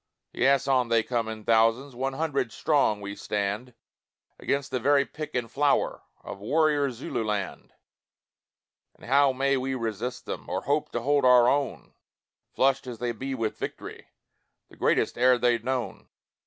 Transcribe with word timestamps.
Yes, 0.33 0.67
on 0.67 0.87
they 0.87 1.03
come 1.03 1.27
in 1.27 1.45
thousands 1.45 1.95
One 1.95 2.13
hundred 2.13 2.51
strong 2.51 3.01
we 3.01 3.15
stand, 3.15 3.75
Against 4.39 4.71
the 4.71 4.79
very 4.79 5.05
pick 5.05 5.35
and 5.35 5.45
flower 5.51 6.01
Of 6.23 6.39
warrior 6.39 6.89
Zululand: 6.89 7.71
And 8.95 9.05
how 9.05 9.31
may 9.31 9.57
we 9.57 9.75
resist 9.75 10.25
them, 10.25 10.49
Or 10.49 10.63
hope 10.63 10.91
to 10.93 11.01
hold 11.01 11.23
our 11.23 11.47
own, 11.47 11.93
Flushed 12.51 12.87
as 12.87 12.97
they 12.97 13.11
be 13.11 13.35
with 13.35 13.59
victory 13.59 14.07
The 14.69 14.75
greatest 14.75 15.19
e'er 15.19 15.37
they've 15.37 15.63
known? 15.63 16.09